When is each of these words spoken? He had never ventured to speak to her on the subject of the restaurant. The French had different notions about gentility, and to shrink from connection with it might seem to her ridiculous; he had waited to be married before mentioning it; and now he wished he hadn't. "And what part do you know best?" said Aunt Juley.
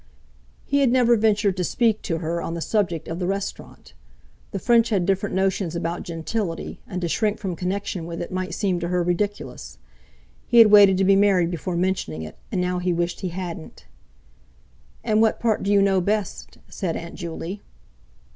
He 0.65 0.79
had 0.79 0.91
never 0.91 1.15
ventured 1.15 1.55
to 1.57 1.63
speak 1.63 2.01
to 2.01 2.17
her 2.17 2.41
on 2.41 2.55
the 2.55 2.59
subject 2.61 3.07
of 3.07 3.19
the 3.19 3.27
restaurant. 3.27 3.93
The 4.49 4.57
French 4.57 4.89
had 4.89 5.05
different 5.05 5.35
notions 5.35 5.75
about 5.75 6.01
gentility, 6.01 6.79
and 6.87 6.99
to 7.01 7.07
shrink 7.07 7.37
from 7.37 7.55
connection 7.55 8.07
with 8.07 8.19
it 8.19 8.31
might 8.31 8.55
seem 8.55 8.79
to 8.79 8.87
her 8.87 9.03
ridiculous; 9.03 9.77
he 10.47 10.57
had 10.57 10.71
waited 10.71 10.97
to 10.97 11.03
be 11.03 11.15
married 11.15 11.51
before 11.51 11.77
mentioning 11.77 12.23
it; 12.23 12.39
and 12.51 12.59
now 12.59 12.79
he 12.79 12.91
wished 12.91 13.19
he 13.21 13.29
hadn't. 13.29 13.85
"And 15.03 15.21
what 15.21 15.39
part 15.39 15.61
do 15.61 15.71
you 15.71 15.83
know 15.83 16.01
best?" 16.01 16.57
said 16.67 16.95
Aunt 16.97 17.13
Juley. 17.13 17.61